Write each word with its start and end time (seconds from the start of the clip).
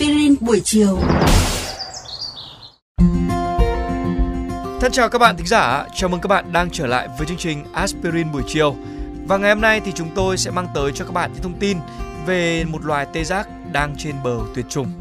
Aspirin 0.00 0.34
buổi 0.40 0.60
chiều. 0.64 0.98
Thân 4.80 4.92
chào 4.92 5.08
các 5.08 5.18
bạn 5.18 5.36
thính 5.36 5.46
giả, 5.46 5.86
chào 5.94 6.10
mừng 6.10 6.20
các 6.20 6.28
bạn 6.28 6.52
đang 6.52 6.70
trở 6.70 6.86
lại 6.86 7.08
với 7.18 7.26
chương 7.26 7.36
trình 7.36 7.64
Aspirin 7.72 8.32
buổi 8.32 8.42
chiều. 8.46 8.76
Và 9.28 9.36
ngày 9.36 9.50
hôm 9.50 9.60
nay 9.60 9.80
thì 9.84 9.92
chúng 9.94 10.08
tôi 10.14 10.36
sẽ 10.36 10.50
mang 10.50 10.66
tới 10.74 10.92
cho 10.94 11.04
các 11.04 11.10
bạn 11.12 11.30
những 11.32 11.42
thông 11.42 11.58
tin 11.58 11.78
về 12.26 12.64
một 12.64 12.84
loài 12.84 13.06
tê 13.12 13.24
giác 13.24 13.48
đang 13.72 13.94
trên 13.98 14.14
bờ 14.24 14.38
tuyệt 14.54 14.66
chủng. 14.68 14.92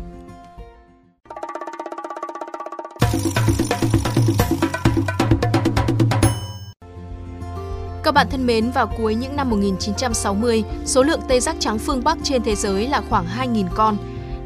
Các 8.03 8.13
bạn 8.13 8.27
thân 8.31 8.45
mến, 8.45 8.71
vào 8.71 8.93
cuối 8.97 9.15
những 9.15 9.35
năm 9.35 9.49
1960, 9.49 10.63
số 10.85 11.03
lượng 11.03 11.21
tê 11.27 11.39
giác 11.39 11.55
trắng 11.59 11.79
phương 11.79 12.03
Bắc 12.03 12.17
trên 12.23 12.43
thế 12.43 12.55
giới 12.55 12.87
là 12.87 13.01
khoảng 13.09 13.25
2.000 13.39 13.67
con. 13.75 13.97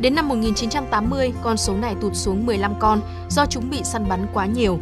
Đến 0.04 0.16
năm 0.16 0.28
1980, 0.28 1.34
con 1.42 1.58
số 1.58 1.76
này 1.76 1.96
tụt 2.02 2.16
xuống 2.16 2.46
15 2.46 2.74
con 2.80 3.02
do 3.30 3.46
chúng 3.46 3.70
bị 3.70 3.84
săn 3.84 4.10
bắn 4.10 4.28
quá 4.34 4.46
nhiều. 4.46 4.80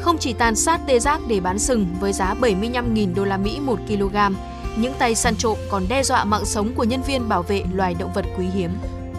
Không 0.00 0.18
chỉ 0.18 0.32
tàn 0.32 0.56
sát 0.56 0.80
tê 0.86 0.98
giác 0.98 1.20
để 1.28 1.40
bán 1.40 1.58
sừng 1.58 1.86
với 2.00 2.12
giá 2.12 2.34
75.000 2.40 3.14
đô 3.14 3.24
la 3.24 3.36
Mỹ 3.36 3.60
một 3.60 3.78
kg, 3.88 4.16
những 4.76 4.92
tay 4.98 5.14
săn 5.14 5.36
trộm 5.36 5.58
còn 5.70 5.82
đe 5.88 6.02
dọa 6.02 6.24
mạng 6.24 6.44
sống 6.44 6.74
của 6.74 6.84
nhân 6.84 7.02
viên 7.02 7.28
bảo 7.28 7.42
vệ 7.42 7.64
loài 7.72 7.94
động 7.98 8.12
vật 8.14 8.24
quý 8.38 8.46
hiếm. 8.54 8.70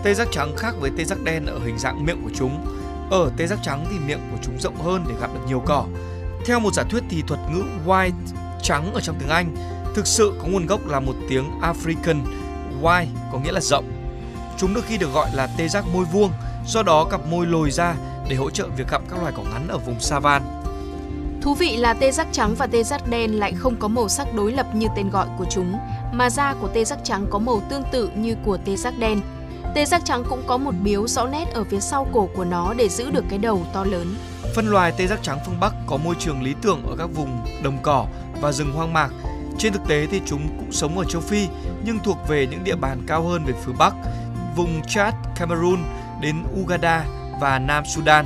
Tê 0.04 0.14
giác 0.14 0.28
trắng 0.32 0.54
khác 0.58 0.76
với 0.80 0.92
tê 0.98 1.04
giác 1.04 1.24
đen 1.24 1.46
ở 1.46 1.60
hình 1.66 1.80
dạng 1.80 2.06
miệng 2.06 2.24
của 2.24 2.32
chúng. 2.36 2.66
Ở 3.10 3.32
tê 3.38 3.48
giác 3.48 3.60
trắng 3.64 3.86
thì 3.92 4.00
miệng 4.00 4.22
của 4.32 4.38
chúng 4.42 4.60
rộng 4.60 4.76
hơn 4.76 5.06
để 5.10 5.16
gặp 5.22 5.34
được 5.34 5.42
nhiều 5.48 5.62
cỏ. 5.66 5.86
Theo 6.46 6.60
một 6.60 6.74
giả 6.74 6.84
thuyết 6.84 7.04
thì 7.10 7.24
thuật 7.28 7.40
ngữ 7.52 7.64
white 7.86 8.12
trắng 8.62 8.94
ở 8.94 9.02
trong 9.02 9.16
tiếng 9.20 9.30
Anh 9.30 9.56
thực 9.96 10.08
sự 10.08 10.34
có 10.42 10.48
nguồn 10.48 10.66
gốc 10.66 10.88
là 10.88 11.00
một 11.00 11.16
tiếng 11.30 11.46
African 11.62 12.20
wide 12.82 13.06
có 13.32 13.40
nghĩa 13.40 13.52
là 13.52 13.62
rộng. 13.62 14.03
Chúng 14.58 14.74
đôi 14.74 14.84
khi 14.84 14.98
được 14.98 15.14
gọi 15.14 15.30
là 15.34 15.48
tê 15.58 15.68
giác 15.68 15.86
môi 15.94 16.06
vuông, 16.06 16.32
do 16.66 16.84
đó 16.84 17.06
cặp 17.06 17.28
môi 17.28 17.46
lồi 17.46 17.72
ra 17.72 17.96
để 18.30 18.36
hỗ 18.36 18.50
trợ 18.50 18.68
việc 18.78 18.88
gặp 18.90 19.02
các 19.10 19.22
loài 19.22 19.34
cỏ 19.38 19.44
ngắn 19.44 19.68
ở 19.68 19.78
vùng 19.78 20.00
savan. 20.00 20.42
Thú 21.42 21.54
vị 21.54 21.78
là 21.78 21.94
tê 21.94 22.12
giác 22.12 22.28
trắng 22.32 22.56
và 22.56 22.68
tê 22.68 22.84
giác 22.84 23.08
đen 23.10 23.40
lại 23.40 23.54
không 23.54 23.76
có 23.76 23.88
màu 23.88 24.10
sắc 24.10 24.34
đối 24.34 24.52
lập 24.52 24.68
như 24.74 24.88
tên 24.96 25.10
gọi 25.10 25.28
của 25.38 25.46
chúng, 25.50 25.78
mà 26.14 26.30
da 26.30 26.54
của 26.54 26.68
tê 26.68 26.86
giác 26.86 27.00
trắng 27.04 27.26
có 27.30 27.40
màu 27.40 27.62
tương 27.70 27.84
tự 27.92 28.10
như 28.16 28.36
của 28.46 28.58
tê 28.66 28.76
giác 28.76 28.94
đen. 29.00 29.22
Tê 29.76 29.86
giác 29.86 30.02
trắng 30.06 30.24
cũng 30.30 30.44
có 30.48 30.58
một 30.58 30.72
biếu 30.84 31.08
rõ 31.08 31.26
nét 31.26 31.46
ở 31.54 31.64
phía 31.64 31.80
sau 31.80 32.08
cổ 32.14 32.30
của 32.36 32.46
nó 32.46 32.74
để 32.74 32.90
giữ 32.90 33.12
được 33.12 33.24
cái 33.30 33.40
đầu 33.40 33.66
to 33.74 33.84
lớn. 33.84 34.16
Phân 34.56 34.68
loài 34.68 34.94
tê 34.98 35.08
giác 35.08 35.20
trắng 35.24 35.40
phương 35.46 35.60
Bắc 35.60 35.74
có 35.88 35.98
môi 35.98 36.16
trường 36.20 36.44
lý 36.44 36.54
tưởng 36.62 36.84
ở 36.90 36.96
các 36.98 37.10
vùng 37.16 37.40
đồng 37.64 37.78
cỏ 37.84 38.06
và 38.42 38.52
rừng 38.52 38.72
hoang 38.72 38.94
mạc. 38.94 39.10
Trên 39.58 39.74
thực 39.74 39.88
tế 39.88 40.08
thì 40.12 40.22
chúng 40.26 40.48
cũng 40.58 40.72
sống 40.72 40.98
ở 40.98 41.06
châu 41.06 41.22
Phi 41.22 41.48
nhưng 41.86 42.00
thuộc 42.00 42.18
về 42.28 42.48
những 42.48 42.64
địa 42.64 42.76
bàn 42.76 43.04
cao 43.08 43.24
hơn 43.24 43.46
về 43.46 43.54
phía 43.66 43.74
Bắc, 43.78 43.94
vùng 44.56 44.82
Chad, 44.88 45.14
Cameroon 45.36 45.84
đến 46.22 46.44
Uganda 46.62 47.06
và 47.42 47.60
Nam 47.60 47.84
Sudan. 47.86 48.26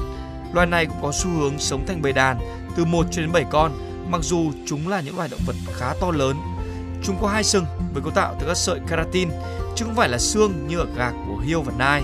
Loài 0.53 0.67
này 0.67 0.85
cũng 0.85 1.01
có 1.01 1.11
xu 1.11 1.29
hướng 1.29 1.59
sống 1.59 1.85
thành 1.87 2.01
bầy 2.01 2.13
đàn 2.13 2.37
từ 2.75 2.85
1 2.85 3.05
cho 3.11 3.21
đến 3.21 3.31
7 3.31 3.45
con, 3.49 3.71
mặc 4.09 4.21
dù 4.23 4.51
chúng 4.65 4.87
là 4.87 5.01
những 5.01 5.15
loài 5.15 5.29
động 5.31 5.39
vật 5.45 5.55
khá 5.73 5.93
to 6.01 6.11
lớn. 6.11 6.37
Chúng 7.03 7.15
có 7.21 7.27
hai 7.27 7.43
sừng 7.43 7.65
với 7.93 8.03
cấu 8.03 8.11
tạo 8.11 8.35
từ 8.39 8.47
các 8.47 8.57
sợi 8.57 8.79
keratin, 8.89 9.29
chứ 9.75 9.85
không 9.85 9.95
phải 9.95 10.09
là 10.09 10.17
xương 10.17 10.67
như 10.67 10.79
ở 10.79 10.85
gạc 10.95 11.13
của 11.27 11.37
hiêu 11.37 11.61
và 11.61 11.73
nai. 11.77 12.03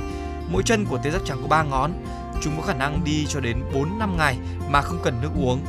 Mỗi 0.49 0.63
chân 0.63 0.85
của 0.85 0.97
tê 1.03 1.11
giác 1.11 1.21
trắng 1.25 1.37
có 1.41 1.47
3 1.47 1.63
ngón. 1.63 1.91
Chúng 2.41 2.57
có 2.57 2.63
khả 2.63 2.73
năng 2.73 3.03
đi 3.03 3.25
cho 3.29 3.39
đến 3.39 3.57
4 3.73 3.99
năm 3.99 4.17
ngày 4.17 4.37
mà 4.69 4.81
không 4.81 4.99
cần 5.03 5.21
nước 5.21 5.31
uống. 5.35 5.59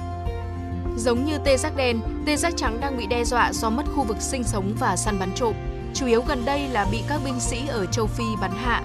Giống 0.96 1.24
như 1.24 1.38
tê 1.44 1.56
giác 1.56 1.76
đen, 1.76 2.00
tê 2.26 2.36
giác 2.36 2.52
trắng 2.56 2.80
đang 2.80 2.96
bị 2.96 3.06
đe 3.06 3.24
dọa 3.24 3.52
do 3.52 3.70
mất 3.70 3.84
khu 3.94 4.04
vực 4.04 4.16
sinh 4.20 4.44
sống 4.44 4.74
và 4.78 4.96
săn 4.96 5.18
bắn 5.18 5.32
trộm. 5.34 5.54
Chủ 5.94 6.06
yếu 6.06 6.22
gần 6.22 6.44
đây 6.44 6.68
là 6.68 6.86
bị 6.90 7.02
các 7.08 7.20
binh 7.24 7.40
sĩ 7.40 7.66
ở 7.66 7.86
châu 7.86 8.06
Phi 8.06 8.24
bắn 8.40 8.50
hạ. 8.50 8.82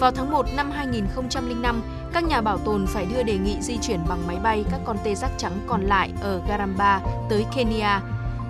Vào 0.00 0.10
tháng 0.10 0.30
1 0.30 0.46
năm 0.56 0.70
2005, 0.70 1.82
các 2.12 2.24
nhà 2.24 2.40
bảo 2.40 2.58
tồn 2.58 2.86
phải 2.86 3.06
đưa 3.06 3.22
đề 3.22 3.38
nghị 3.38 3.56
di 3.60 3.78
chuyển 3.82 4.00
bằng 4.08 4.26
máy 4.26 4.36
bay 4.42 4.64
các 4.70 4.80
con 4.84 4.96
tê 5.04 5.14
giác 5.14 5.30
trắng 5.38 5.60
còn 5.66 5.82
lại 5.82 6.10
ở 6.20 6.40
Garamba 6.48 7.00
tới 7.30 7.44
Kenya. 7.56 8.00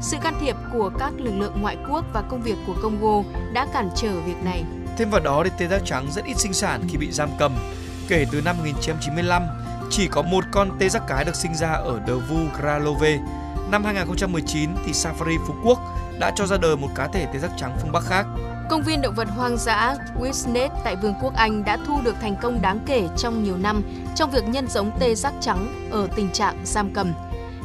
Sự 0.00 0.16
can 0.22 0.34
thiệp 0.40 0.56
của 0.72 0.90
các 0.98 1.12
lực 1.16 1.32
lượng 1.34 1.62
ngoại 1.62 1.76
quốc 1.90 2.04
và 2.12 2.22
công 2.22 2.42
việc 2.42 2.56
của 2.66 2.74
Congo 2.82 3.22
đã 3.52 3.66
cản 3.72 3.90
trở 3.96 4.20
việc 4.20 4.44
này. 4.44 4.64
Thêm 4.96 5.10
vào 5.10 5.20
đó 5.20 5.42
thì 5.44 5.50
tê 5.58 5.66
giác 5.68 5.82
trắng 5.84 6.06
rất 6.10 6.24
ít 6.24 6.38
sinh 6.38 6.52
sản 6.52 6.82
khi 6.88 6.96
bị 6.96 7.10
giam 7.12 7.28
cầm. 7.38 7.52
Kể 8.08 8.26
từ 8.32 8.40
năm 8.40 8.56
1995, 8.56 9.42
chỉ 9.90 10.08
có 10.08 10.22
một 10.22 10.44
con 10.52 10.70
tê 10.78 10.88
giác 10.88 11.02
cái 11.08 11.24
được 11.24 11.36
sinh 11.36 11.54
ra 11.54 11.72
ở 11.72 12.00
Devu 12.06 12.48
Kralove. 12.60 13.18
Năm 13.74 13.84
2019 13.84 14.70
thì 14.86 14.92
Safari 14.92 15.38
Phú 15.46 15.54
Quốc 15.64 15.78
đã 16.18 16.32
cho 16.36 16.46
ra 16.46 16.56
đời 16.56 16.76
một 16.76 16.88
cá 16.94 17.08
thể 17.08 17.26
tê 17.32 17.38
giác 17.38 17.50
trắng 17.56 17.76
phương 17.80 17.92
Bắc 17.92 18.04
khác. 18.04 18.26
Công 18.70 18.82
viên 18.82 19.02
động 19.02 19.14
vật 19.14 19.28
hoang 19.36 19.56
dã 19.58 19.96
Wisnet 20.20 20.68
tại 20.84 20.96
Vương 20.96 21.14
quốc 21.22 21.34
Anh 21.34 21.64
đã 21.64 21.78
thu 21.86 22.00
được 22.04 22.14
thành 22.20 22.36
công 22.42 22.62
đáng 22.62 22.80
kể 22.86 23.08
trong 23.16 23.44
nhiều 23.44 23.56
năm 23.56 23.82
trong 24.16 24.30
việc 24.30 24.48
nhân 24.48 24.66
giống 24.68 24.90
tê 25.00 25.14
giác 25.14 25.32
trắng 25.40 25.88
ở 25.90 26.08
tình 26.16 26.30
trạng 26.30 26.56
giam 26.64 26.90
cầm. 26.94 27.12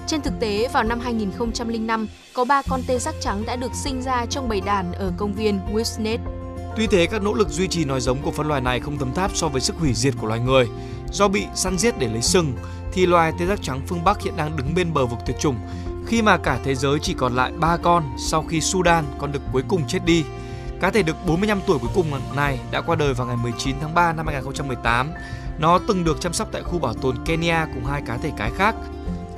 Trên 0.07 0.21
thực 0.21 0.33
tế, 0.39 0.69
vào 0.73 0.83
năm 0.83 0.99
2005, 0.99 2.07
có 2.33 2.45
3 2.45 2.61
con 2.69 2.81
tê 2.87 2.97
giác 2.97 3.15
trắng 3.21 3.43
đã 3.45 3.55
được 3.55 3.71
sinh 3.73 4.01
ra 4.01 4.25
trong 4.25 4.49
bầy 4.49 4.61
đàn 4.61 4.91
ở 4.91 5.11
công 5.17 5.33
viên 5.33 5.59
Wisnet. 5.73 6.17
Tuy 6.77 6.87
thế, 6.87 7.05
các 7.05 7.21
nỗ 7.21 7.33
lực 7.33 7.49
duy 7.49 7.67
trì 7.67 7.85
nòi 7.85 8.01
giống 8.01 8.21
của 8.21 8.31
phân 8.31 8.47
loài 8.47 8.61
này 8.61 8.79
không 8.79 8.97
thấm 8.97 9.13
tháp 9.13 9.31
so 9.35 9.47
với 9.47 9.61
sức 9.61 9.75
hủy 9.75 9.93
diệt 9.93 10.13
của 10.21 10.27
loài 10.27 10.39
người. 10.39 10.67
Do 11.11 11.27
bị 11.27 11.45
săn 11.55 11.77
giết 11.77 11.99
để 11.99 12.07
lấy 12.07 12.21
sừng, 12.21 12.53
thì 12.91 13.05
loài 13.05 13.33
tê 13.39 13.45
giác 13.45 13.59
trắng 13.61 13.81
phương 13.87 14.03
Bắc 14.03 14.21
hiện 14.21 14.37
đang 14.37 14.57
đứng 14.57 14.75
bên 14.75 14.93
bờ 14.93 15.05
vực 15.05 15.19
tuyệt 15.25 15.39
chủng, 15.39 15.55
khi 16.09 16.21
mà 16.21 16.37
cả 16.37 16.59
thế 16.63 16.75
giới 16.75 16.99
chỉ 16.99 17.13
còn 17.13 17.35
lại 17.35 17.51
3 17.59 17.77
con 17.77 18.03
sau 18.17 18.43
khi 18.49 18.61
Sudan 18.61 19.05
con 19.19 19.31
đực 19.31 19.41
cuối 19.51 19.63
cùng 19.67 19.87
chết 19.87 19.99
đi. 20.05 20.25
Cá 20.81 20.91
thể 20.91 21.03
đực 21.03 21.15
45 21.27 21.59
tuổi 21.67 21.79
cuối 21.79 21.89
cùng 21.95 22.35
này 22.35 22.59
đã 22.71 22.81
qua 22.81 22.95
đời 22.95 23.13
vào 23.13 23.27
ngày 23.27 23.35
19 23.35 23.75
tháng 23.81 23.93
3 23.93 24.13
năm 24.13 24.27
2018. 24.27 25.11
Nó 25.59 25.79
từng 25.87 26.03
được 26.03 26.21
chăm 26.21 26.33
sóc 26.33 26.47
tại 26.51 26.63
khu 26.63 26.79
bảo 26.79 26.93
tồn 26.93 27.15
Kenya 27.25 27.67
cùng 27.73 27.85
hai 27.85 28.01
cá 28.01 28.17
thể 28.17 28.31
cái 28.37 28.51
khác. 28.55 28.75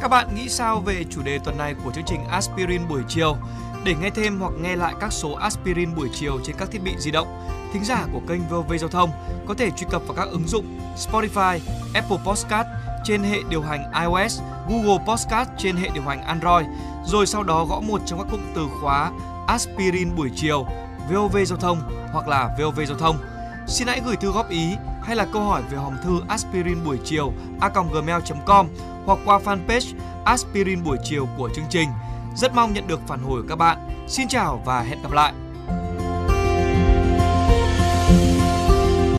Các 0.01 0.07
bạn 0.07 0.35
nghĩ 0.35 0.49
sao 0.49 0.79
về 0.79 1.03
chủ 1.09 1.21
đề 1.23 1.39
tuần 1.43 1.57
này 1.57 1.75
của 1.83 1.91
chương 1.91 2.05
trình 2.07 2.23
Aspirin 2.29 2.87
buổi 2.89 3.01
chiều? 3.07 3.37
Để 3.83 3.95
nghe 4.01 4.09
thêm 4.09 4.39
hoặc 4.39 4.53
nghe 4.61 4.75
lại 4.75 4.93
các 4.99 5.13
số 5.13 5.33
Aspirin 5.33 5.95
buổi 5.95 6.09
chiều 6.13 6.39
trên 6.43 6.55
các 6.59 6.71
thiết 6.71 6.83
bị 6.83 6.91
di 6.97 7.11
động, 7.11 7.27
thính 7.73 7.85
giả 7.85 8.05
của 8.13 8.21
kênh 8.27 8.47
VOV 8.49 8.73
Giao 8.79 8.89
thông 8.89 9.09
có 9.47 9.53
thể 9.53 9.71
truy 9.71 9.87
cập 9.89 10.01
vào 10.07 10.15
các 10.15 10.29
ứng 10.31 10.47
dụng 10.47 10.79
Spotify, 10.97 11.59
Apple 11.93 12.17
Podcast 12.25 12.67
trên 13.03 13.23
hệ 13.23 13.38
điều 13.50 13.62
hành 13.62 13.91
iOS, 14.01 14.41
Google 14.69 15.06
Podcast 15.07 15.50
trên 15.57 15.75
hệ 15.75 15.89
điều 15.94 16.03
hành 16.03 16.23
Android, 16.23 16.66
rồi 17.06 17.28
sau 17.28 17.44
đó 17.44 17.66
gõ 17.66 17.79
một 17.79 18.01
trong 18.06 18.19
các 18.19 18.28
cụm 18.31 18.41
từ 18.56 18.67
khóa 18.81 19.12
Aspirin 19.47 20.16
buổi 20.16 20.29
chiều, 20.35 20.66
VOV 21.09 21.38
Giao 21.45 21.57
thông 21.57 21.81
hoặc 22.13 22.28
là 22.28 22.50
VOV 22.59 22.79
Giao 22.88 22.97
thông. 22.97 23.17
Xin 23.67 23.88
hãy 23.88 24.01
gửi 24.06 24.16
thư 24.16 24.31
góp 24.31 24.50
ý 24.50 24.75
hay 25.03 25.16
là 25.16 25.25
câu 25.34 25.41
hỏi 25.41 25.61
về 25.69 25.78
hòm 25.78 25.94
thư 26.03 26.22
aspirin 26.28 26.84
buổi 26.85 27.00
chiều 27.03 27.34
a.gmail.com 27.59 28.67
hoặc 29.06 29.19
qua 29.25 29.40
fanpage 29.45 29.94
aspirin 30.25 30.84
buổi 30.84 30.97
chiều 31.03 31.28
của 31.38 31.50
chương 31.56 31.66
trình. 31.69 31.90
Rất 32.35 32.56
mong 32.56 32.73
nhận 32.73 32.88
được 32.88 33.07
phản 33.07 33.23
hồi 33.23 33.41
của 33.41 33.47
các 33.50 33.56
bạn. 33.56 33.78
Xin 34.07 34.28
chào 34.28 34.61
và 34.66 34.81
hẹn 34.81 35.01
gặp 35.01 35.11
lại! 35.11 35.34